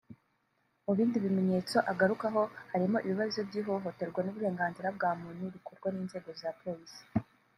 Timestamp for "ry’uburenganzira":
4.23-4.87